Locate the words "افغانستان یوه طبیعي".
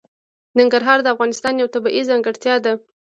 1.13-2.01